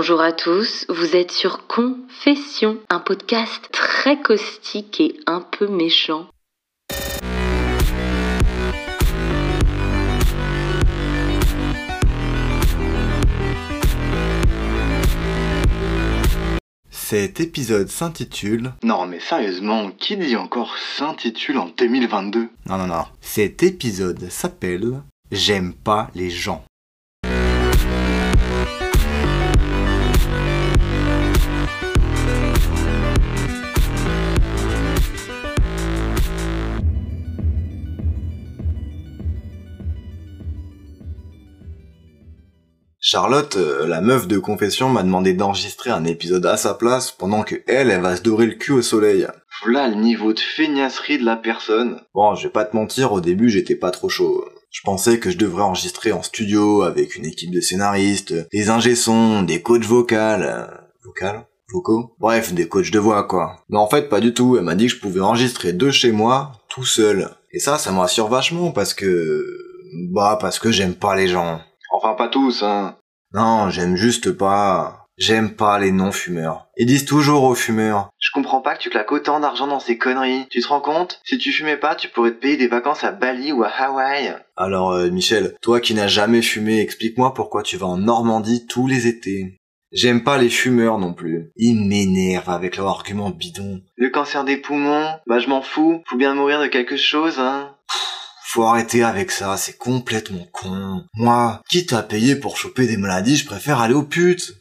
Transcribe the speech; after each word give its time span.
Bonjour 0.00 0.20
à 0.20 0.30
tous, 0.30 0.86
vous 0.88 1.16
êtes 1.16 1.32
sur 1.32 1.66
Confession, 1.66 2.78
un 2.88 3.00
podcast 3.00 3.68
très 3.72 4.22
caustique 4.22 5.00
et 5.00 5.16
un 5.26 5.40
peu 5.40 5.66
méchant. 5.66 6.28
Cet 16.90 17.40
épisode 17.40 17.88
s'intitule... 17.88 18.74
Non 18.84 19.04
mais 19.04 19.18
sérieusement, 19.18 19.90
qui 19.90 20.16
dit 20.16 20.36
encore 20.36 20.78
s'intitule 20.78 21.58
en 21.58 21.70
2022 21.76 22.48
Non, 22.66 22.78
non, 22.78 22.86
non. 22.86 23.04
Cet 23.20 23.64
épisode 23.64 24.30
s'appelle 24.30 25.02
J'aime 25.32 25.74
pas 25.74 26.08
les 26.14 26.30
gens. 26.30 26.64
Charlotte, 43.18 43.56
euh, 43.56 43.84
la 43.88 44.00
meuf 44.00 44.28
de 44.28 44.38
confession, 44.38 44.90
m'a 44.90 45.02
demandé 45.02 45.32
d'enregistrer 45.32 45.90
un 45.90 46.04
épisode 46.04 46.46
à 46.46 46.56
sa 46.56 46.74
place 46.74 47.10
pendant 47.10 47.42
que 47.42 47.56
elle, 47.66 47.90
elle 47.90 48.00
va 48.00 48.14
se 48.14 48.22
dorer 48.22 48.46
le 48.46 48.54
cul 48.54 48.70
au 48.70 48.80
soleil. 48.80 49.26
Voilà 49.64 49.88
le 49.88 49.96
niveau 49.96 50.32
de 50.32 50.38
feignasserie 50.38 51.18
de 51.18 51.24
la 51.24 51.34
personne. 51.34 52.00
Bon, 52.14 52.36
je 52.36 52.44
vais 52.44 52.52
pas 52.52 52.64
te 52.64 52.76
mentir, 52.76 53.10
au 53.10 53.20
début 53.20 53.48
j'étais 53.48 53.74
pas 53.74 53.90
trop 53.90 54.08
chaud. 54.08 54.44
Je 54.70 54.82
pensais 54.84 55.18
que 55.18 55.30
je 55.30 55.36
devrais 55.36 55.64
enregistrer 55.64 56.12
en 56.12 56.22
studio 56.22 56.82
avec 56.82 57.16
une 57.16 57.24
équipe 57.24 57.50
de 57.50 57.60
scénaristes, 57.60 58.34
des 58.52 58.70
ingé-sons, 58.70 59.42
des 59.42 59.62
coachs 59.62 59.82
vocales... 59.82 60.70
Vocales? 61.04 61.44
Vocaux? 61.72 62.14
Bref, 62.20 62.52
des 62.52 62.68
coachs 62.68 62.92
de 62.92 63.00
voix 63.00 63.24
quoi. 63.24 63.64
Mais 63.68 63.78
en 63.78 63.88
fait 63.88 64.08
pas 64.08 64.20
du 64.20 64.32
tout, 64.32 64.56
elle 64.56 64.62
m'a 64.62 64.76
dit 64.76 64.86
que 64.86 64.92
je 64.92 65.00
pouvais 65.00 65.18
enregistrer 65.18 65.72
de 65.72 65.90
chez 65.90 66.12
moi, 66.12 66.52
tout 66.68 66.84
seul. 66.84 67.30
Et 67.50 67.58
ça, 67.58 67.78
ça 67.78 67.90
me 67.90 67.98
rassure 67.98 68.28
vachement 68.28 68.70
parce 68.70 68.94
que... 68.94 69.44
Bah 70.12 70.38
parce 70.40 70.60
que 70.60 70.70
j'aime 70.70 70.94
pas 70.94 71.16
les 71.16 71.26
gens. 71.26 71.60
Enfin 71.90 72.14
pas 72.14 72.28
tous, 72.28 72.62
hein. 72.62 72.94
Non, 73.34 73.70
j'aime 73.70 73.96
juste 73.96 74.32
pas. 74.32 75.04
J'aime 75.18 75.56
pas 75.56 75.80
les 75.80 75.90
non-fumeurs. 75.90 76.68
Ils 76.76 76.86
disent 76.86 77.04
toujours 77.04 77.42
aux 77.42 77.56
fumeurs. 77.56 78.10
Je 78.20 78.30
comprends 78.32 78.60
pas 78.60 78.76
que 78.76 78.80
tu 78.80 78.88
claques 78.88 79.10
autant 79.10 79.40
d'argent 79.40 79.66
dans 79.66 79.80
ces 79.80 79.98
conneries. 79.98 80.46
Tu 80.48 80.60
te 80.60 80.68
rends 80.68 80.80
compte? 80.80 81.20
Si 81.24 81.38
tu 81.38 81.50
fumais 81.52 81.76
pas, 81.76 81.96
tu 81.96 82.08
pourrais 82.08 82.30
te 82.30 82.40
payer 82.40 82.56
des 82.56 82.68
vacances 82.68 83.02
à 83.02 83.10
Bali 83.10 83.50
ou 83.50 83.64
à 83.64 83.68
Hawaï. 83.68 84.36
Alors, 84.56 84.92
euh, 84.92 85.10
Michel, 85.10 85.56
toi 85.60 85.80
qui 85.80 85.94
n'as 85.94 86.06
jamais 86.06 86.40
fumé, 86.40 86.78
explique-moi 86.80 87.34
pourquoi 87.34 87.64
tu 87.64 87.76
vas 87.76 87.88
en 87.88 87.96
Normandie 87.96 88.66
tous 88.68 88.86
les 88.86 89.08
étés. 89.08 89.56
J'aime 89.90 90.22
pas 90.22 90.38
les 90.38 90.50
fumeurs 90.50 90.98
non 90.98 91.14
plus. 91.14 91.50
Ils 91.56 91.80
m'énervent 91.80 92.50
avec 92.50 92.76
leurs 92.76 92.88
arguments 92.88 93.30
bidons. 93.30 93.80
Le 93.96 94.10
cancer 94.10 94.44
des 94.44 94.58
poumons? 94.58 95.08
Bah 95.26 95.38
je 95.40 95.48
m'en 95.48 95.62
fous. 95.62 96.02
Faut 96.06 96.16
bien 96.16 96.34
mourir 96.34 96.60
de 96.60 96.66
quelque 96.66 96.96
chose, 96.96 97.38
hein. 97.40 97.74
Faut 98.58 98.64
arrêter 98.64 99.04
avec 99.04 99.30
ça, 99.30 99.56
c'est 99.56 99.78
complètement 99.78 100.44
con. 100.50 101.04
Moi, 101.14 101.62
quitte 101.68 101.92
à 101.92 102.02
payer 102.02 102.34
pour 102.34 102.56
choper 102.56 102.88
des 102.88 102.96
maladies, 102.96 103.36
je 103.36 103.46
préfère 103.46 103.78
aller 103.78 103.94
aux 103.94 104.02
putes. 104.02 104.52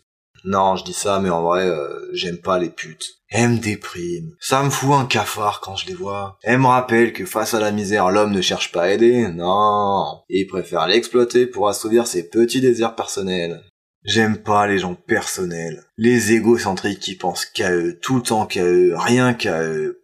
Non, 0.46 0.76
je 0.76 0.84
dis 0.84 0.94
ça, 0.94 1.20
mais 1.20 1.32
en 1.32 1.42
vrai, 1.42 1.66
euh, 1.66 2.08
j'aime 2.14 2.38
pas 2.38 2.60
les 2.60 2.70
putes. 2.70 3.16
Elles 3.32 3.50
me 3.50 3.58
dépriment. 3.58 4.36
Ça 4.40 4.62
me 4.62 4.70
fout 4.70 4.92
un 4.92 5.08
cafard 5.08 5.62
quand 5.62 5.78
je 5.78 5.88
les 5.88 5.96
vois. 5.96 6.38
Elles 6.44 6.60
me 6.60 6.68
rappellent 6.68 7.12
que 7.12 7.26
face 7.26 7.56
à 7.56 7.60
la 7.60 7.72
misère, 7.72 8.12
l'homme 8.12 8.34
ne 8.34 8.42
cherche 8.42 8.72
pas 8.72 8.84
à 8.84 8.90
aider. 8.90 9.30
Non. 9.30 10.22
Il 10.30 10.46
préfère 10.46 10.86
l'exploiter 10.86 11.48
pour 11.48 11.68
assouvir 11.68 12.06
ses 12.06 12.30
petits 12.30 12.62
désirs 12.62 12.94
personnels. 12.94 13.64
J'aime 14.06 14.38
pas 14.38 14.68
les 14.68 14.78
gens 14.78 14.94
personnels. 14.94 15.86
Les 15.98 16.34
égocentriques 16.34 17.00
qui 17.00 17.16
pensent 17.16 17.48
qu'à 17.48 17.72
eux, 17.72 17.98
tout 18.00 18.18
le 18.18 18.22
temps 18.22 18.46
qu'à 18.46 18.64
eux, 18.64 18.94
rien 18.96 19.34
qu'à 19.34 19.64
eux. 19.64 20.04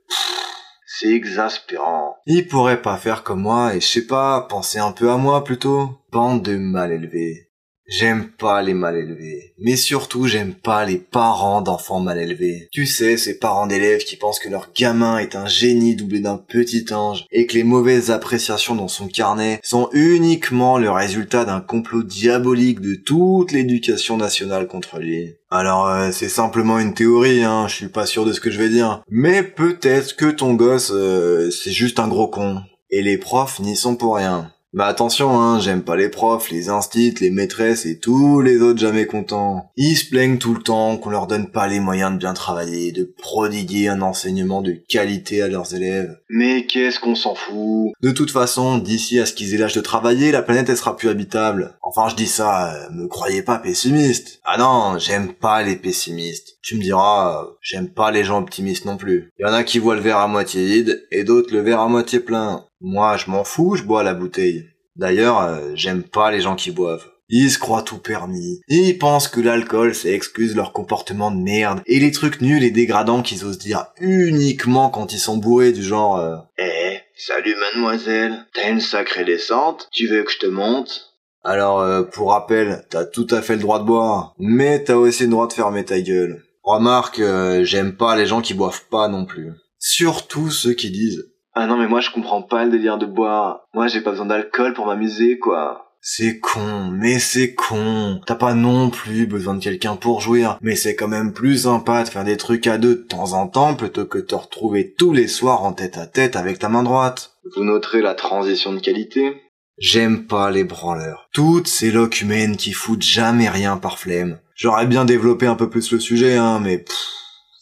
Exaspérant. 1.04 2.18
Ils 2.26 2.48
pourraient 2.48 2.82
pas 2.82 2.98
faire 2.98 3.24
comme 3.24 3.42
moi 3.42 3.76
et 3.76 3.82
je 3.82 3.88
sais 3.88 4.08
pas, 4.08 4.42
penser 4.50 4.80
un 4.80 4.92
peu 4.92 5.12
à 5.12 5.18
moi 5.18 5.44
plutôt. 5.44 5.90
Bande 6.12 6.42
de 6.44 6.56
mal 6.56 6.92
élevés. 6.92 7.50
J'aime 7.88 8.30
pas 8.30 8.62
les 8.62 8.74
mal 8.74 8.96
élevés. 8.96 9.54
Mais 9.60 9.76
surtout, 9.76 10.26
j'aime 10.26 10.54
pas 10.54 10.86
les 10.86 10.98
parents 10.98 11.62
d'enfants 11.62 12.00
mal 12.00 12.18
élevés. 12.18 12.70
Tu 12.72 12.86
sais, 12.86 13.18
ces 13.18 13.38
parents 13.38 13.68
d'élèves 13.68 14.04
qui 14.04 14.16
pensent 14.16 14.40
que 14.40 14.50
leur 14.50 14.70
gamin 14.74 15.18
est 15.18 15.36
un 15.36 15.48
génie 15.48 15.96
doublé 15.96 16.22
d'un 16.22 16.38
petit 16.38 16.86
ange 16.94 17.26
et 17.32 17.46
que 17.46 17.56
les 17.56 17.64
mauvaises 17.64 18.10
appréciations 18.10 18.76
dans 18.76 18.88
son 18.88 19.08
carnet 19.08 19.60
sont 19.64 19.90
uniquement 19.92 20.78
le 20.78 20.90
résultat 20.90 21.44
d'un 21.44 21.60
complot 21.60 22.04
diabolique 22.04 22.80
de 22.80 22.96
toute 22.96 23.52
l'éducation 23.52 24.16
nationale 24.16 24.68
contre 24.68 25.00
lui. 25.00 25.36
Alors, 25.52 25.88
euh, 25.88 26.12
c'est 26.12 26.30
simplement 26.30 26.80
une 26.80 26.94
théorie, 26.94 27.44
hein, 27.44 27.68
je 27.68 27.76
suis 27.76 27.90
pas 27.90 28.06
sûr 28.06 28.26
de 28.26 28.32
ce 28.32 28.40
que 28.40 28.50
je 28.50 28.58
vais 28.58 28.70
dire. 28.70 29.04
Mais 29.10 29.44
peut-être 29.44 30.16
que 30.16 30.32
ton 30.32 30.54
gosse, 30.54 30.92
euh, 30.94 31.52
c'est 31.52 31.72
juste 31.72 32.00
un 32.00 32.08
gros 32.08 32.28
con. 32.28 32.62
Et 32.90 33.02
les 33.02 33.18
profs 33.18 33.60
n'y 33.60 33.76
sont 33.76 33.96
pour 33.96 34.16
rien. 34.16 34.52
Bah 34.74 34.88
attention, 34.88 35.40
hein, 35.40 35.60
j'aime 35.60 35.84
pas 35.84 35.96
les 35.96 36.10
profs, 36.10 36.50
les 36.50 36.70
instits, 36.70 37.14
les 37.22 37.30
maîtresses 37.30 37.86
et 37.86 38.00
tous 38.00 38.42
les 38.42 38.60
autres 38.60 38.80
jamais 38.80 39.06
contents. 39.06 39.70
Ils 39.78 39.96
se 39.96 40.10
plaignent 40.10 40.40
tout 40.40 40.56
le 40.56 40.64
temps 40.64 40.98
qu'on 40.98 41.12
leur 41.12 41.28
donne 41.28 41.52
pas 41.52 41.68
les 41.68 41.80
moyens 41.80 42.12
de 42.14 42.18
bien 42.18 42.34
travailler, 42.34 42.92
de 42.92 43.04
prodiguer 43.04 43.88
un 43.88 44.02
enseignement 44.02 44.64
de 44.64 44.72
qualité 44.72 45.44
à 45.44 45.48
leurs 45.48 45.76
élèves. 45.76 46.18
Mais 46.28 46.66
qu'est-ce 46.66 47.00
qu'on 47.00 47.14
s'en 47.14 47.36
fout? 47.36 47.92
De 48.02 48.10
toute 48.10 48.32
façon, 48.32 48.80
d'ici 48.80 49.20
à 49.20 49.28
ce 49.28 49.34
qu'ils 49.34 49.54
aient 49.54 49.60
l'âge 49.60 49.76
de 49.76 49.82
travailler, 49.82 50.32
la 50.32 50.42
planète 50.42 50.70
elle 50.70 50.78
sera 50.78 50.98
plus 50.98 51.10
habitable. 51.10 51.78
Enfin, 51.84 52.10
je 52.10 52.16
dis 52.16 52.26
ça, 52.26 52.74
euh, 52.74 52.90
me 52.94 53.08
croyez 53.08 53.44
pas 53.44 53.60
pessimiste. 53.60 54.40
Ah 54.44 54.58
non, 54.58 54.98
j'aime 54.98 55.34
pas 55.34 55.62
les 55.62 55.76
pessimistes. 55.76 56.58
Tu 56.64 56.78
me 56.78 56.82
diras, 56.82 57.44
euh, 57.44 57.48
j'aime 57.62 57.90
pas 57.90 58.10
les 58.10 58.24
gens 58.24 58.40
optimistes 58.40 58.86
non 58.86 58.98
plus. 58.98 59.30
Il 59.38 59.46
y 59.46 59.50
en 59.50 59.54
a 59.54 59.64
qui 59.64 59.78
voient 59.78 59.96
le 59.96 60.02
verre 60.02 60.18
à 60.18 60.28
moitié 60.28 60.66
vide 60.66 61.06
et 61.12 61.24
d'autres 61.24 61.54
le 61.54 61.62
verre 61.62 61.82
à 61.82 61.88
moitié 61.88 62.20
plein. 62.20 62.66
Moi, 62.84 63.16
je 63.16 63.32
m'en 63.32 63.46
fous, 63.46 63.76
je 63.76 63.84
bois 63.84 64.04
la 64.04 64.14
bouteille. 64.14 64.66
D'ailleurs, 64.98 65.40
euh, 65.40 65.72
j'aime 65.74 66.04
pas 66.04 66.32
les 66.32 66.42
gens 66.42 66.56
qui 66.56 66.70
boivent. 66.70 67.08
Ils 67.30 67.50
se 67.50 67.58
croient 67.58 67.82
tout 67.82 67.98
permis. 67.98 68.60
Ils 68.68 68.98
pensent 68.98 69.30
que 69.30 69.40
l'alcool, 69.40 69.96
ça 69.96 70.10
excuse 70.10 70.54
leur 70.56 70.74
comportement 70.74 71.32
de 71.32 71.42
merde. 71.42 71.82
Et 71.86 72.00
les 72.00 72.12
trucs 72.12 72.42
nuls 72.42 72.64
et 72.64 72.72
dégradants 72.72 73.22
qu'ils 73.22 73.46
osent 73.46 73.58
dire 73.58 73.88
uniquement 74.02 74.90
quand 74.90 75.14
ils 75.14 75.20
sont 75.20 75.38
bourrés 75.38 75.72
du 75.72 75.82
genre 75.82 76.20
euh, 76.20 76.36
Eh, 76.58 77.00
salut 77.16 77.56
mademoiselle. 77.56 78.46
T'as 78.54 78.70
une 78.70 78.82
sacrée 78.82 79.24
descente 79.24 79.88
Tu 79.94 80.08
veux 80.08 80.24
que 80.24 80.32
je 80.32 80.40
te 80.40 80.48
monte? 80.48 81.14
Alors, 81.46 81.80
euh, 81.80 82.04
pour 82.04 82.32
rappel, 82.32 82.86
t'as 82.90 83.06
tout 83.06 83.28
à 83.32 83.42
fait 83.42 83.56
le 83.56 83.62
droit 83.62 83.80
de 83.80 83.86
boire. 83.86 84.36
Mais 84.38 84.84
t'as 84.84 84.96
aussi 84.96 85.24
le 85.24 85.30
droit 85.30 85.48
de 85.48 85.54
fermer 85.54 85.86
ta 85.86 86.02
gueule. 86.02 86.44
Remarque, 86.62 87.20
euh, 87.20 87.64
j'aime 87.64 87.96
pas 87.96 88.18
les 88.18 88.26
gens 88.26 88.42
qui 88.42 88.54
boivent 88.54 88.84
pas 88.92 89.08
non 89.08 89.26
plus. 89.26 89.52
Surtout 89.80 90.52
ceux 90.52 90.74
qui 90.74 90.92
disent 90.92 91.33
Ah 91.56 91.68
non 91.68 91.78
mais 91.78 91.88
moi 91.88 92.02
je 92.02 92.10
comprends 92.10 92.42
pas 92.42 92.66
le 92.66 92.72
délire 92.72 92.98
de 92.98 93.06
boire. 93.06 93.62
Moi 93.74 93.88
j'ai 93.88 94.02
pas 94.02 94.12
besoin 94.12 94.26
d'alcool 94.26 94.74
pour 94.74 94.88
m'amuser 94.88 95.38
quoi. 95.40 95.84
C'est 96.06 96.40
con, 96.40 96.92
mais 96.92 97.18
c'est 97.18 97.54
con. 97.54 98.20
T'as 98.26 98.36
pas 98.36 98.54
non 98.54 98.90
plus 98.90 99.26
besoin 99.26 99.56
de 99.56 99.64
quelqu'un 99.64 99.96
pour 99.96 100.20
jouir, 100.20 100.58
mais 100.62 100.76
c'est 100.76 100.96
quand 100.96 101.08
même 101.08 101.32
plus 101.32 101.64
sympa 101.64 102.04
de 102.04 102.10
faire 102.10 102.26
des 102.26 102.36
trucs 102.36 102.68
à 102.68 102.78
deux 102.78 102.96
de 102.96 103.08
temps 103.08 103.32
en 103.32 103.48
temps 103.48 103.74
plutôt 103.74 104.06
que 104.06 104.18
de 104.18 104.26
te 104.26 104.36
retrouver 104.36 104.94
tous 104.98 105.14
les 105.14 105.30
soirs 105.30 105.64
en 105.64 105.72
tête 105.72 105.98
à 105.98 106.06
tête 106.06 106.36
avec 106.36 106.60
ta 106.60 106.68
main 106.68 106.84
droite. 106.84 107.38
Vous 107.56 107.64
noterez 107.64 108.02
la 108.02 108.16
transition 108.16 108.74
de 108.74 108.80
qualité 108.80 109.38
J'aime 109.78 110.28
pas 110.28 110.52
les 110.52 110.66
branleurs. 110.66 111.30
Toutes 111.32 111.68
ces 111.68 111.90
loques 111.90 112.20
humaines 112.20 112.58
qui 112.58 112.74
foutent 112.74 113.02
jamais 113.02 113.48
rien 113.48 113.78
par 113.78 113.98
flemme. 113.98 114.40
J'aurais 114.56 114.88
bien 114.88 115.06
développé 115.06 115.46
un 115.48 115.56
peu 115.56 115.70
plus 115.70 115.92
le 115.92 116.00
sujet, 116.02 116.36
hein, 116.36 116.60
mais 116.60 116.80
pff, 116.80 116.98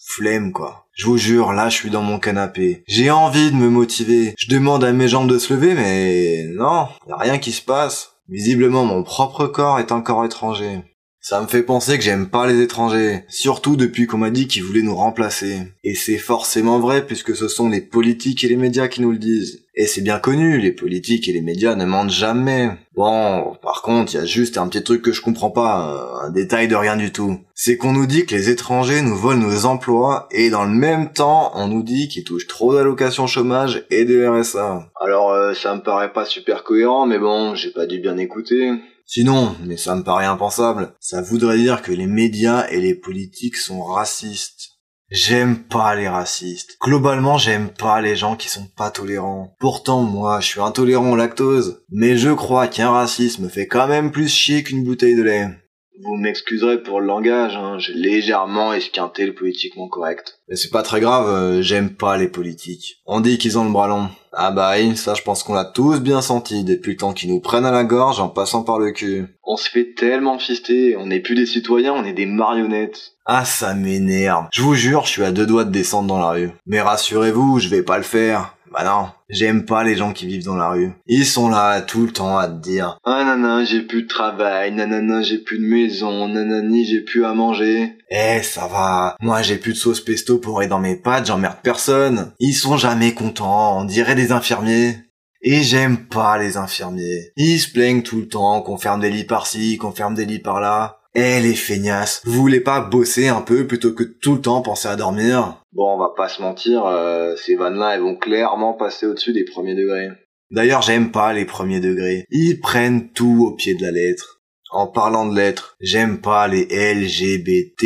flemme 0.03 0.51
quoi. 0.51 0.87
Je 1.01 1.07
vous 1.07 1.17
jure, 1.17 1.51
là 1.51 1.67
je 1.67 1.75
suis 1.77 1.89
dans 1.89 2.03
mon 2.03 2.19
canapé. 2.19 2.83
J'ai 2.87 3.09
envie 3.09 3.49
de 3.49 3.55
me 3.55 3.69
motiver. 3.69 4.35
Je 4.37 4.47
demande 4.47 4.83
à 4.83 4.91
mes 4.91 5.07
jambes 5.07 5.27
de 5.27 5.39
se 5.39 5.51
lever, 5.51 5.73
mais 5.73 6.45
non, 6.53 6.89
y 7.07 7.11
a 7.11 7.17
rien 7.17 7.39
qui 7.39 7.53
se 7.53 7.63
passe. 7.63 8.17
Visiblement 8.29 8.85
mon 8.85 9.01
propre 9.01 9.47
corps 9.47 9.79
est 9.79 9.91
encore 9.91 10.23
étranger. 10.25 10.83
Ça 11.23 11.39
me 11.39 11.45
fait 11.45 11.61
penser 11.61 11.99
que 11.99 12.03
j'aime 12.03 12.29
pas 12.29 12.47
les 12.47 12.61
étrangers, 12.61 13.25
surtout 13.29 13.75
depuis 13.75 14.07
qu'on 14.07 14.17
m'a 14.17 14.31
dit 14.31 14.47
qu'ils 14.47 14.63
voulaient 14.63 14.81
nous 14.81 14.95
remplacer. 14.95 15.59
Et 15.83 15.93
c'est 15.93 16.17
forcément 16.17 16.79
vrai 16.79 17.05
puisque 17.05 17.35
ce 17.35 17.47
sont 17.47 17.69
les 17.69 17.79
politiques 17.79 18.43
et 18.43 18.47
les 18.47 18.55
médias 18.55 18.87
qui 18.87 19.03
nous 19.03 19.11
le 19.11 19.19
disent. 19.19 19.63
Et 19.75 19.85
c'est 19.85 20.01
bien 20.01 20.17
connu, 20.17 20.57
les 20.57 20.71
politiques 20.71 21.29
et 21.29 21.31
les 21.31 21.41
médias 21.41 21.75
ne 21.75 21.85
mentent 21.85 22.09
jamais. 22.09 22.71
Bon, 22.95 23.55
par 23.61 23.83
contre, 23.83 24.13
il 24.13 24.17
y 24.17 24.19
a 24.19 24.25
juste 24.25 24.57
un 24.57 24.67
petit 24.67 24.83
truc 24.83 25.03
que 25.03 25.11
je 25.11 25.21
comprends 25.21 25.51
pas, 25.51 26.21
un 26.23 26.31
détail 26.31 26.67
de 26.67 26.75
rien 26.75 26.97
du 26.97 27.11
tout. 27.11 27.39
C'est 27.53 27.77
qu'on 27.77 27.93
nous 27.93 28.07
dit 28.07 28.25
que 28.25 28.33
les 28.33 28.49
étrangers 28.49 29.03
nous 29.03 29.15
volent 29.15 29.47
nos 29.47 29.65
emplois 29.67 30.27
et 30.31 30.49
dans 30.49 30.65
le 30.65 30.71
même 30.71 31.13
temps, 31.13 31.51
on 31.53 31.67
nous 31.67 31.83
dit 31.83 32.07
qu'ils 32.07 32.23
touchent 32.23 32.47
trop 32.47 32.73
d'allocations 32.73 33.27
chômage 33.27 33.85
et 33.91 34.05
de 34.05 34.25
RSA. 34.27 34.89
Alors 34.99 35.31
euh, 35.31 35.53
ça 35.53 35.75
me 35.75 35.81
paraît 35.81 36.13
pas 36.13 36.25
super 36.25 36.63
cohérent, 36.63 37.05
mais 37.05 37.19
bon, 37.19 37.53
j'ai 37.53 37.69
pas 37.69 37.85
dû 37.85 37.99
bien 37.99 38.17
écouter. 38.17 38.71
Sinon, 39.13 39.57
mais 39.65 39.75
ça 39.75 39.93
me 39.95 40.03
paraît 40.03 40.25
impensable, 40.25 40.93
ça 41.01 41.21
voudrait 41.21 41.57
dire 41.57 41.81
que 41.81 41.91
les 41.91 42.07
médias 42.07 42.65
et 42.69 42.79
les 42.79 42.95
politiques 42.95 43.57
sont 43.57 43.83
racistes. 43.83 44.79
J'aime 45.09 45.65
pas 45.65 45.95
les 45.95 46.07
racistes. 46.07 46.77
Globalement, 46.81 47.37
j'aime 47.37 47.67
pas 47.67 47.99
les 47.99 48.15
gens 48.15 48.37
qui 48.37 48.47
sont 48.47 48.67
pas 48.77 48.89
tolérants. 48.89 49.53
Pourtant, 49.59 50.03
moi, 50.03 50.39
je 50.39 50.47
suis 50.47 50.61
intolérant 50.61 51.11
au 51.11 51.17
lactose. 51.17 51.83
Mais 51.89 52.15
je 52.15 52.29
crois 52.29 52.69
qu'un 52.69 52.91
racisme 52.91 53.49
fait 53.49 53.67
quand 53.67 53.89
même 53.89 54.11
plus 54.11 54.29
chier 54.29 54.63
qu'une 54.63 54.85
bouteille 54.85 55.17
de 55.17 55.23
lait. 55.23 55.60
Vous 56.03 56.15
m'excuserez 56.15 56.81
pour 56.81 56.99
le 56.99 57.05
langage, 57.05 57.55
hein, 57.55 57.77
j'ai 57.77 57.93
légèrement 57.93 58.73
esquinté 58.73 59.25
le 59.25 59.35
politiquement 59.35 59.87
correct. 59.87 60.39
Mais 60.49 60.55
c'est 60.55 60.71
pas 60.71 60.81
très 60.81 60.99
grave, 60.99 61.27
euh, 61.27 61.61
j'aime 61.61 61.91
pas 61.91 62.17
les 62.17 62.27
politiques. 62.27 63.01
On 63.05 63.19
dit 63.19 63.37
qu'ils 63.37 63.59
ont 63.59 63.65
le 63.65 63.71
bras 63.71 63.87
long. 63.87 64.09
Ah 64.33 64.51
bah 64.51 64.73
oui, 64.77 64.95
ça 64.95 65.13
je 65.13 65.21
pense 65.21 65.43
qu'on 65.43 65.53
l'a 65.53 65.65
tous 65.65 65.99
bien 65.99 66.21
senti 66.21 66.63
depuis 66.63 66.91
le 66.91 66.97
temps 66.97 67.13
qu'ils 67.13 67.29
nous 67.29 67.41
prennent 67.41 67.65
à 67.65 67.71
la 67.71 67.83
gorge 67.83 68.19
en 68.19 68.29
passant 68.29 68.63
par 68.63 68.79
le 68.79 68.91
cul. 68.91 69.27
On 69.43 69.57
se 69.57 69.69
fait 69.69 69.93
tellement 69.93 70.39
fister, 70.39 70.95
on 70.95 71.07
n'est 71.07 71.19
plus 71.19 71.35
des 71.35 71.45
citoyens, 71.45 71.93
on 71.93 72.05
est 72.05 72.13
des 72.13 72.25
marionnettes. 72.25 73.13
Ah 73.25 73.45
ça 73.45 73.73
m'énerve. 73.73 74.47
Je 74.51 74.61
vous 74.61 74.73
jure, 74.73 75.05
je 75.05 75.11
suis 75.11 75.23
à 75.23 75.31
deux 75.31 75.45
doigts 75.45 75.65
de 75.65 75.71
descendre 75.71 76.07
dans 76.07 76.19
la 76.19 76.29
rue. 76.29 76.51
Mais 76.65 76.81
rassurez-vous, 76.81 77.59
je 77.59 77.67
vais 77.67 77.83
pas 77.83 77.97
le 77.97 78.03
faire. 78.03 78.55
Bah 78.71 78.85
non, 78.85 79.09
j'aime 79.27 79.65
pas 79.65 79.83
les 79.83 79.97
gens 79.97 80.13
qui 80.13 80.25
vivent 80.25 80.45
dans 80.45 80.55
la 80.55 80.69
rue. 80.69 80.93
Ils 81.05 81.25
sont 81.25 81.49
là 81.49 81.81
tout 81.81 82.05
le 82.05 82.13
temps 82.13 82.37
à 82.37 82.47
te 82.47 82.61
dire 82.61 82.97
Ah 83.03 83.25
nanana, 83.25 83.65
j'ai 83.65 83.81
plus 83.81 84.03
de 84.03 84.07
travail, 84.07 84.71
nanana, 84.71 85.21
j'ai 85.21 85.39
plus 85.39 85.59
de 85.59 85.65
maison, 85.65 86.29
nanani, 86.29 86.85
j'ai 86.85 87.01
plus 87.01 87.25
à 87.25 87.33
manger. 87.33 87.97
Eh, 88.09 88.41
ça 88.41 88.67
va. 88.67 89.17
Moi, 89.19 89.41
j'ai 89.41 89.57
plus 89.57 89.73
de 89.73 89.77
sauce 89.77 89.99
pesto 89.99 90.37
pour 90.37 90.65
dans 90.67 90.79
mes 90.79 90.95
pâtes, 90.95 91.25
j'emmerde 91.25 91.57
personne. 91.61 92.31
Ils 92.39 92.53
sont 92.53 92.77
jamais 92.77 93.13
contents, 93.13 93.77
on 93.81 93.83
dirait 93.83 94.15
des 94.15 94.31
infirmiers. 94.31 94.95
Et 95.41 95.63
j'aime 95.63 96.05
pas 96.05 96.37
les 96.37 96.55
infirmiers. 96.55 97.33
Ils 97.35 97.59
se 97.59 97.71
plaignent 97.71 98.03
tout 98.03 98.17
le 98.17 98.27
temps 98.27 98.61
qu'on 98.61 98.77
ferme 98.77 99.01
des 99.01 99.09
lits 99.09 99.25
par-ci, 99.25 99.77
qu'on 99.77 99.91
ferme 99.91 100.13
des 100.13 100.25
lits 100.25 100.39
par-là. 100.39 100.99
Eh 101.13 101.41
les 101.41 101.55
feignasses, 101.55 102.21
vous 102.23 102.39
voulez 102.39 102.61
pas 102.61 102.79
bosser 102.79 103.27
un 103.27 103.41
peu 103.41 103.67
plutôt 103.67 103.91
que 103.91 104.03
tout 104.03 104.35
le 104.35 104.41
temps 104.41 104.61
penser 104.61 104.87
à 104.87 104.95
dormir? 104.95 105.60
Bon, 105.73 105.93
on 105.95 105.97
va 105.97 106.13
pas 106.15 106.27
se 106.27 106.41
mentir, 106.41 106.85
euh, 106.85 107.35
ces 107.37 107.55
vannes-là, 107.55 107.95
elles 107.95 108.01
vont 108.01 108.17
clairement 108.17 108.73
passer 108.73 109.05
au-dessus 109.05 109.31
des 109.31 109.45
premiers 109.45 109.75
degrés. 109.75 110.09
D'ailleurs, 110.51 110.81
j'aime 110.81 111.11
pas 111.11 111.31
les 111.31 111.45
premiers 111.45 111.79
degrés. 111.79 112.25
Ils 112.29 112.59
prennent 112.59 113.11
tout 113.13 113.47
au 113.47 113.55
pied 113.55 113.75
de 113.75 113.81
la 113.81 113.91
lettre. 113.91 114.41
En 114.71 114.87
parlant 114.87 115.25
de 115.25 115.35
lettres, 115.35 115.77
j'aime 115.79 116.19
pas 116.19 116.49
les 116.49 116.65
LGBTQIA+. 116.65 117.79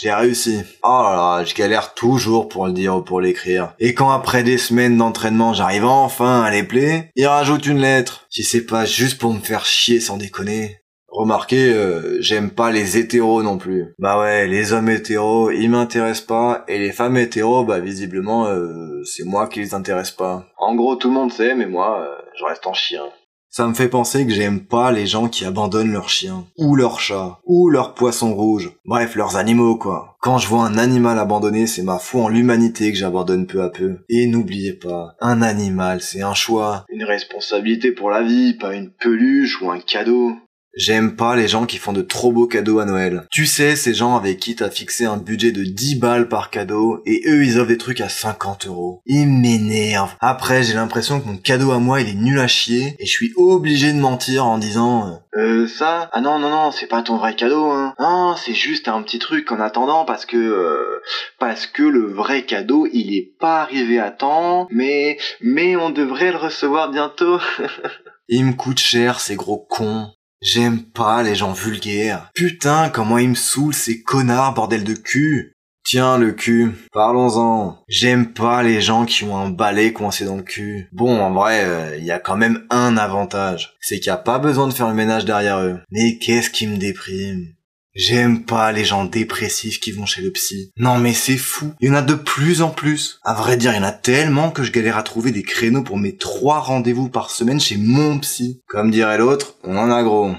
J'ai 0.00 0.12
réussi. 0.12 0.58
Oh 0.82 1.00
là 1.02 1.38
là, 1.38 1.44
je 1.44 1.54
galère 1.54 1.94
toujours 1.94 2.48
pour 2.48 2.66
le 2.66 2.72
dire 2.72 2.96
ou 2.96 3.02
pour 3.02 3.20
l'écrire. 3.20 3.74
Et 3.78 3.94
quand 3.94 4.10
après 4.10 4.42
des 4.42 4.58
semaines 4.58 4.96
d'entraînement, 4.96 5.54
j'arrive 5.54 5.84
enfin 5.84 6.42
à 6.42 6.50
les 6.50 6.64
plaire, 6.64 7.04
ils 7.16 7.26
rajoutent 7.26 7.66
une 7.66 7.80
lettre. 7.80 8.26
Si 8.30 8.42
c'est 8.42 8.66
pas 8.66 8.84
juste 8.84 9.18
pour 9.18 9.32
me 9.32 9.40
faire 9.40 9.64
chier 9.64 10.00
sans 10.00 10.16
déconner. 10.18 10.83
Remarquez, 11.14 11.72
euh, 11.72 12.16
j'aime 12.20 12.50
pas 12.50 12.72
les 12.72 12.98
hétéros 12.98 13.44
non 13.44 13.56
plus. 13.56 13.94
Bah 14.00 14.18
ouais, 14.18 14.48
les 14.48 14.72
hommes 14.72 14.88
hétéros, 14.90 15.52
ils 15.52 15.68
m'intéressent 15.68 16.26
pas, 16.26 16.64
et 16.66 16.80
les 16.80 16.90
femmes 16.90 17.16
hétéros, 17.16 17.64
bah 17.64 17.78
visiblement, 17.78 18.48
euh, 18.48 19.00
c'est 19.04 19.24
moi 19.24 19.46
qui 19.46 19.60
les 19.60 19.74
intéresse 19.74 20.10
pas. 20.10 20.44
En 20.58 20.74
gros, 20.74 20.96
tout 20.96 21.06
le 21.06 21.14
monde 21.14 21.32
sait, 21.32 21.54
mais 21.54 21.66
moi, 21.66 22.00
euh, 22.00 22.22
je 22.36 22.44
reste 22.44 22.66
en 22.66 22.74
chien. 22.74 23.04
Ça 23.48 23.68
me 23.68 23.74
fait 23.74 23.88
penser 23.88 24.26
que 24.26 24.32
j'aime 24.32 24.66
pas 24.66 24.90
les 24.90 25.06
gens 25.06 25.28
qui 25.28 25.44
abandonnent 25.44 25.92
leurs 25.92 26.08
chiens, 26.08 26.44
ou 26.58 26.74
leurs 26.74 26.98
chats, 26.98 27.38
ou 27.44 27.70
leurs 27.70 27.94
poissons 27.94 28.34
rouges. 28.34 28.72
Bref, 28.84 29.14
leurs 29.14 29.36
animaux, 29.36 29.76
quoi. 29.76 30.16
Quand 30.20 30.38
je 30.38 30.48
vois 30.48 30.64
un 30.64 30.76
animal 30.76 31.20
abandonné, 31.20 31.68
c'est 31.68 31.84
ma 31.84 32.00
foi 32.00 32.22
en 32.22 32.28
l'humanité 32.28 32.90
que 32.90 32.98
j'abandonne 32.98 33.46
peu 33.46 33.62
à 33.62 33.70
peu. 33.70 33.98
Et 34.08 34.26
n'oubliez 34.26 34.72
pas, 34.72 35.14
un 35.20 35.42
animal, 35.42 36.00
c'est 36.00 36.22
un 36.22 36.34
choix. 36.34 36.84
Une 36.88 37.04
responsabilité 37.04 37.92
pour 37.92 38.10
la 38.10 38.24
vie, 38.24 38.54
pas 38.54 38.74
une 38.74 38.90
peluche 38.90 39.62
ou 39.62 39.70
un 39.70 39.78
cadeau. 39.78 40.32
J'aime 40.76 41.14
pas 41.14 41.36
les 41.36 41.46
gens 41.46 41.66
qui 41.66 41.78
font 41.78 41.92
de 41.92 42.02
trop 42.02 42.32
beaux 42.32 42.48
cadeaux 42.48 42.80
à 42.80 42.84
Noël. 42.84 43.26
Tu 43.30 43.46
sais, 43.46 43.76
ces 43.76 43.94
gens 43.94 44.16
avec 44.16 44.40
qui 44.40 44.56
t'as 44.56 44.70
fixé 44.70 45.04
un 45.04 45.16
budget 45.16 45.52
de 45.52 45.62
10 45.62 46.00
balles 46.00 46.28
par 46.28 46.50
cadeau 46.50 47.00
et 47.06 47.22
eux 47.28 47.44
ils 47.44 47.58
offrent 47.58 47.68
des 47.68 47.78
trucs 47.78 48.00
à 48.00 48.08
50 48.08 48.66
euros. 48.66 49.00
Ils 49.06 49.28
m'énervent. 49.28 50.16
Après, 50.20 50.64
j'ai 50.64 50.74
l'impression 50.74 51.20
que 51.20 51.28
mon 51.28 51.36
cadeau 51.36 51.70
à 51.70 51.78
moi 51.78 52.00
il 52.00 52.08
est 52.08 52.14
nul 52.14 52.40
à 52.40 52.48
chier 52.48 52.96
et 52.98 53.06
je 53.06 53.10
suis 53.10 53.32
obligé 53.36 53.92
de 53.92 53.98
mentir 53.98 54.46
en 54.46 54.58
disant 54.58 55.20
euh, 55.36 55.40
euh 55.40 55.66
ça? 55.68 56.10
Ah 56.12 56.20
non 56.20 56.40
non 56.40 56.50
non, 56.50 56.72
c'est 56.72 56.88
pas 56.88 57.02
ton 57.02 57.18
vrai 57.18 57.36
cadeau 57.36 57.70
hein. 57.70 57.94
Non, 58.00 58.34
c'est 58.36 58.54
juste 58.54 58.88
un 58.88 59.02
petit 59.02 59.20
truc 59.20 59.52
en 59.52 59.60
attendant 59.60 60.04
parce 60.04 60.26
que 60.26 60.36
euh, 60.36 61.00
parce 61.38 61.68
que 61.68 61.84
le 61.84 62.12
vrai 62.12 62.46
cadeau, 62.46 62.88
il 62.92 63.16
est 63.16 63.32
pas 63.38 63.62
arrivé 63.62 64.00
à 64.00 64.10
temps, 64.10 64.66
mais 64.70 65.18
mais 65.40 65.76
on 65.76 65.90
devrait 65.90 66.32
le 66.32 66.38
recevoir 66.38 66.90
bientôt. 66.90 67.38
Il 68.28 68.46
me 68.46 68.52
coûte 68.54 68.78
cher 68.78 69.20
ces 69.20 69.36
gros 69.36 69.58
cons. 69.58 70.08
J'aime 70.44 70.82
pas 70.82 71.22
les 71.22 71.34
gens 71.34 71.54
vulgaires. 71.54 72.30
Putain, 72.34 72.90
comment 72.90 73.16
ils 73.16 73.30
me 73.30 73.34
saoulent 73.34 73.72
ces 73.72 74.02
connards, 74.02 74.52
bordel 74.52 74.84
de 74.84 74.92
cul. 74.92 75.54
Tiens, 75.84 76.18
le 76.18 76.32
cul, 76.32 76.72
parlons-en. 76.92 77.82
J'aime 77.88 78.34
pas 78.34 78.62
les 78.62 78.82
gens 78.82 79.06
qui 79.06 79.24
ont 79.24 79.38
un 79.38 79.48
balai 79.48 79.94
coincé 79.94 80.26
dans 80.26 80.36
le 80.36 80.42
cul. 80.42 80.88
Bon, 80.92 81.18
en 81.18 81.32
vrai, 81.32 81.60
il 81.60 81.64
euh, 81.64 81.96
y 81.98 82.10
a 82.10 82.18
quand 82.18 82.36
même 82.36 82.66
un 82.68 82.98
avantage. 82.98 83.74
C'est 83.80 83.96
qu'il 84.00 84.08
y 84.08 84.10
a 84.10 84.18
pas 84.18 84.38
besoin 84.38 84.68
de 84.68 84.74
faire 84.74 84.88
le 84.88 84.94
ménage 84.94 85.24
derrière 85.24 85.60
eux. 85.60 85.80
Mais 85.90 86.18
qu'est-ce 86.18 86.50
qui 86.50 86.66
me 86.66 86.76
déprime 86.76 87.54
J'aime 87.94 88.44
pas 88.44 88.72
les 88.72 88.84
gens 88.84 89.04
dépressifs 89.04 89.78
qui 89.78 89.92
vont 89.92 90.06
chez 90.06 90.20
le 90.20 90.32
psy. 90.32 90.72
Non 90.76 90.98
mais 90.98 91.12
c'est 91.12 91.36
fou. 91.36 91.72
Il 91.80 91.88
y 91.88 91.90
en 91.92 91.94
a 91.94 92.02
de 92.02 92.14
plus 92.14 92.60
en 92.60 92.70
plus. 92.70 93.20
À 93.22 93.34
vrai 93.34 93.56
dire, 93.56 93.72
il 93.72 93.76
y 93.76 93.80
en 93.80 93.84
a 93.84 93.92
tellement 93.92 94.50
que 94.50 94.64
je 94.64 94.72
galère 94.72 94.98
à 94.98 95.04
trouver 95.04 95.30
des 95.30 95.44
créneaux 95.44 95.82
pour 95.82 95.98
mes 95.98 96.16
trois 96.16 96.58
rendez-vous 96.58 97.08
par 97.08 97.30
semaine 97.30 97.60
chez 97.60 97.76
mon 97.76 98.18
psy. 98.18 98.62
Comme 98.66 98.90
dirait 98.90 99.18
l'autre, 99.18 99.54
on 99.62 99.76
en 99.76 99.90
a 99.90 100.02
gros. 100.02 100.32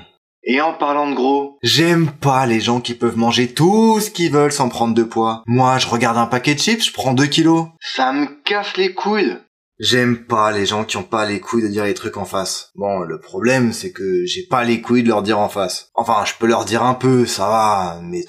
Et 0.48 0.62
en 0.62 0.74
parlant 0.74 1.10
de 1.10 1.16
gros, 1.16 1.57
j'aime 1.63 2.12
pas 2.12 2.46
les 2.46 2.60
gens 2.60 2.80
qui 2.80 2.94
peuvent 2.94 3.18
manger 3.18 3.48
tout 3.48 4.00
ce 4.00 4.12
qu'ils 4.12 4.31
veulent 4.31 4.52
sans 4.52 4.69
prendre 4.69 4.94
de 4.94 5.02
poids. 5.02 5.42
Moi, 5.48 5.80
je 5.80 5.88
regarde 5.88 6.18
un 6.18 6.28
paquet 6.28 6.54
de 6.54 6.60
chips, 6.60 6.86
je 6.86 6.94
prends 6.94 7.13
2 7.13 7.25
kilos. 7.25 7.68
Ça 7.80 8.13
me 8.13 8.28
casse 8.44 8.78
les 8.78 8.94
couilles. 8.94 9.38
J'aime 9.80 10.25
pas 10.25 10.51
les 10.51 10.66
gens 10.66 10.86
qui 10.86 10.95
ont 10.95 11.04
pas 11.04 11.25
les 11.25 11.42
couilles 11.42 11.63
de 11.63 11.68
dire 11.68 11.83
les 11.83 11.94
trucs 11.94 12.18
en 12.18 12.25
face. 12.25 12.72
Bon, 12.75 13.00
le 13.00 13.19
problème, 13.19 13.74
c'est 13.74 13.92
que 13.92 14.25
j'ai 14.25 14.44
pas 14.44 14.63
les 14.63 14.81
couilles 14.81 15.04
de 15.04 15.10
leur 15.10 15.22
dire 15.22 15.39
en 15.39 15.50
face. 15.50 15.89
Enfin, 15.95 16.24
je 16.25 16.33
peux 16.39 16.48
leur 16.48 16.63
dire 16.63 16.83
un 16.83 16.94
peu, 16.94 17.25
ça 17.25 17.48
va, 17.48 18.00
mais. 18.01 18.24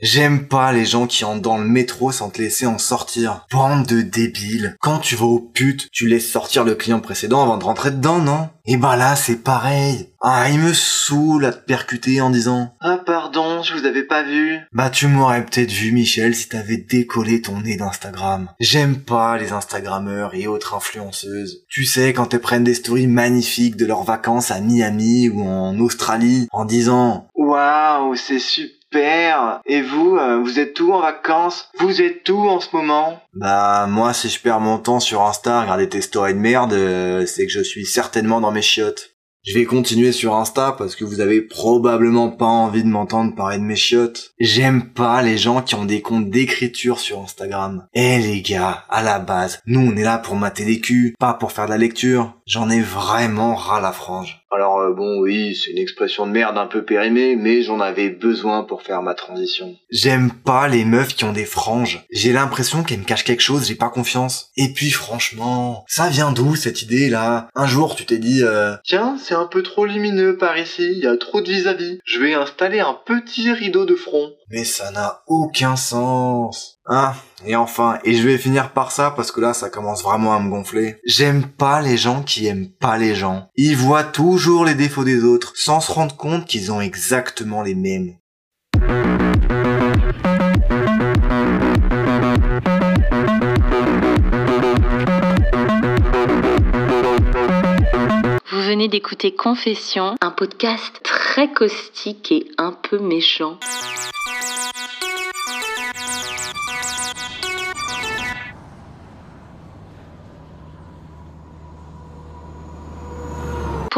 J'aime 0.00 0.46
pas 0.48 0.72
les 0.72 0.84
gens 0.84 1.06
qui 1.06 1.24
entrent 1.24 1.42
dans 1.42 1.58
le 1.58 1.68
métro 1.68 2.10
sans 2.10 2.30
te 2.30 2.42
laisser 2.42 2.66
en 2.66 2.78
sortir. 2.78 3.46
Bande 3.52 3.86
de 3.86 4.02
débiles. 4.02 4.76
Quand 4.80 4.98
tu 4.98 5.14
vas 5.14 5.26
au 5.26 5.40
pute, 5.40 5.88
tu 5.92 6.08
laisses 6.08 6.30
sortir 6.30 6.64
le 6.64 6.74
client 6.74 7.00
précédent 7.00 7.42
avant 7.42 7.58
de 7.58 7.64
rentrer 7.64 7.90
dedans, 7.90 8.18
non? 8.18 8.48
Et 8.68 8.76
bah 8.76 8.96
là, 8.96 9.14
c'est 9.14 9.44
pareil. 9.44 10.08
Ah, 10.20 10.50
il 10.50 10.58
me 10.58 10.72
saoule 10.72 11.44
à 11.44 11.52
te 11.52 11.64
percuter 11.64 12.20
en 12.20 12.30
disant 12.30 12.74
Ah 12.80 12.98
pardon, 12.98 13.62
je 13.62 13.74
vous 13.74 13.86
avais 13.86 14.02
pas 14.02 14.24
vu. 14.24 14.58
Bah 14.72 14.90
tu 14.90 15.06
m'aurais 15.06 15.44
peut-être 15.44 15.70
vu 15.70 15.92
Michel 15.92 16.34
si 16.34 16.48
t'avais 16.48 16.76
décollé 16.76 17.40
ton 17.40 17.60
nez 17.60 17.76
d'Instagram. 17.76 18.48
J'aime 18.58 18.96
pas 18.96 19.38
les 19.38 19.52
Instagrammeurs 19.52 20.34
et 20.34 20.48
autres 20.48 20.74
influenceuses. 20.74 21.64
Tu 21.68 21.84
sais 21.84 22.12
quand 22.12 22.34
elles 22.34 22.40
prennent 22.40 22.64
des 22.64 22.74
stories 22.74 23.06
magnifiques 23.06 23.76
de 23.76 23.86
leurs 23.86 24.02
vacances 24.02 24.50
à 24.50 24.60
Miami 24.60 25.28
ou 25.28 25.42
en 25.42 25.78
Australie 25.78 26.48
en 26.50 26.64
disant 26.64 27.28
Waouh, 27.36 28.16
c'est 28.16 28.40
super. 28.40 28.75
Et 29.66 29.82
vous, 29.82 30.16
euh, 30.16 30.38
vous 30.38 30.58
êtes 30.58 30.78
où 30.80 30.92
en 30.92 31.00
vacances? 31.00 31.68
Vous 31.80 32.00
êtes 32.00 32.28
où 32.28 32.48
en 32.48 32.60
ce 32.60 32.74
moment? 32.74 33.20
Bah 33.34 33.86
moi 33.88 34.12
si 34.12 34.28
je 34.28 34.40
perds 34.40 34.60
mon 34.60 34.78
temps 34.78 35.00
sur 35.00 35.22
Insta 35.22 35.58
à 35.58 35.62
regarder 35.62 35.88
tes 35.88 36.00
stories 36.00 36.34
de 36.34 36.38
merde, 36.38 36.72
euh, 36.72 37.26
c'est 37.26 37.46
que 37.46 37.52
je 37.52 37.62
suis 37.62 37.84
certainement 37.84 38.40
dans 38.40 38.52
mes 38.52 38.62
chiottes. 38.62 39.16
Je 39.46 39.54
vais 39.54 39.64
continuer 39.64 40.10
sur 40.10 40.34
Insta 40.34 40.74
parce 40.76 40.96
que 40.96 41.04
vous 41.04 41.20
avez 41.20 41.40
probablement 41.40 42.30
pas 42.30 42.46
envie 42.46 42.82
de 42.82 42.88
m'entendre 42.88 43.36
parler 43.36 43.58
de 43.58 43.62
mes 43.62 43.76
chiottes. 43.76 44.32
J'aime 44.40 44.90
pas 44.90 45.22
les 45.22 45.38
gens 45.38 45.62
qui 45.62 45.76
ont 45.76 45.84
des 45.84 46.02
comptes 46.02 46.30
d'écriture 46.30 46.98
sur 46.98 47.20
Instagram. 47.20 47.86
Eh 47.94 48.18
les 48.18 48.42
gars, 48.42 48.84
à 48.88 49.04
la 49.04 49.20
base, 49.20 49.60
nous 49.64 49.78
on 49.78 49.96
est 49.96 50.02
là 50.02 50.18
pour 50.18 50.34
mater 50.34 50.64
des 50.64 50.80
culs, 50.80 51.14
pas 51.20 51.34
pour 51.34 51.52
faire 51.52 51.66
de 51.66 51.70
la 51.70 51.78
lecture. 51.78 52.34
J'en 52.44 52.70
ai 52.70 52.80
vraiment 52.80 53.54
ras 53.54 53.80
la 53.80 53.92
frange. 53.92 54.44
Alors 54.50 54.78
euh, 54.78 54.92
bon 54.92 55.20
oui, 55.20 55.56
c'est 55.56 55.72
une 55.72 55.78
expression 55.78 56.26
de 56.26 56.32
merde 56.32 56.56
un 56.56 56.66
peu 56.66 56.84
périmée, 56.84 57.36
mais 57.36 57.62
j'en 57.62 57.80
avais 57.80 58.10
besoin 58.10 58.62
pour 58.62 58.82
faire 58.82 59.02
ma 59.02 59.14
transition. 59.14 59.74
J'aime 59.90 60.30
pas 60.30 60.68
les 60.68 60.84
meufs 60.84 61.14
qui 61.14 61.24
ont 61.24 61.32
des 61.32 61.44
franges. 61.44 62.04
J'ai 62.10 62.32
l'impression 62.32 62.84
qu'elles 62.84 63.00
me 63.00 63.04
cachent 63.04 63.24
quelque 63.24 63.42
chose, 63.42 63.66
j'ai 63.66 63.74
pas 63.74 63.88
confiance. 63.88 64.50
Et 64.56 64.72
puis 64.72 64.90
franchement, 64.90 65.84
ça 65.88 66.08
vient 66.08 66.32
d'où 66.32 66.54
cette 66.54 66.82
idée 66.82 67.08
là 67.08 67.48
Un 67.54 67.66
jour 67.66 67.96
tu 67.96 68.06
t'es 68.06 68.18
dit 68.18 68.42
euh... 68.42 68.76
Tiens, 68.84 69.16
c'est 69.18 69.34
un 69.34 69.46
peu 69.46 69.62
trop 69.62 69.84
lumineux 69.84 70.36
par 70.36 70.56
ici, 70.58 70.92
il 70.92 70.98
y 70.98 71.06
a 71.06 71.16
trop 71.16 71.40
de 71.40 71.50
vis-à-vis. 71.50 71.98
Je 72.04 72.20
vais 72.20 72.34
installer 72.34 72.80
un 72.80 72.96
petit 73.04 73.52
rideau 73.52 73.84
de 73.84 73.96
front. 73.96 74.30
Mais 74.50 74.64
ça 74.64 74.90
n'a 74.92 75.22
aucun 75.26 75.76
sens. 75.76 76.75
Ah, 76.88 77.16
et 77.44 77.56
enfin, 77.56 77.98
et 78.04 78.14
je 78.14 78.28
vais 78.28 78.38
finir 78.38 78.70
par 78.70 78.92
ça 78.92 79.10
parce 79.10 79.32
que 79.32 79.40
là 79.40 79.54
ça 79.54 79.70
commence 79.70 80.04
vraiment 80.04 80.36
à 80.36 80.38
me 80.38 80.48
gonfler. 80.48 81.00
J'aime 81.04 81.42
pas 81.42 81.80
les 81.80 81.96
gens 81.96 82.22
qui 82.22 82.46
aiment 82.46 82.68
pas 82.68 82.96
les 82.96 83.16
gens. 83.16 83.48
Ils 83.56 83.76
voient 83.76 84.04
toujours 84.04 84.64
les 84.64 84.76
défauts 84.76 85.02
des 85.02 85.24
autres 85.24 85.52
sans 85.56 85.80
se 85.80 85.90
rendre 85.90 86.16
compte 86.16 86.46
qu'ils 86.46 86.70
ont 86.70 86.80
exactement 86.80 87.62
les 87.62 87.74
mêmes. 87.74 88.14
Vous 98.48 98.62
venez 98.62 98.86
d'écouter 98.86 99.34
Confession, 99.34 100.14
un 100.20 100.30
podcast 100.30 101.00
très 101.02 101.52
caustique 101.52 102.30
et 102.30 102.46
un 102.58 102.70
peu 102.70 103.00
méchant. 103.00 103.58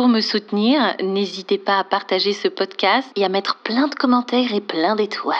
Pour 0.09 0.15
me 0.15 0.23
soutenir, 0.23 0.97
n'hésitez 1.03 1.59
pas 1.59 1.79
à 1.79 1.85
partager 1.85 2.33
ce 2.33 2.49
podcast 2.49 3.07
et 3.15 3.27
à 3.27 3.29
mettre 3.29 3.57
plein 3.57 3.89
de 3.89 3.95
commentaires 3.95 4.55
et 4.55 4.63
plein 4.63 4.97
d'étoiles. 4.97 5.37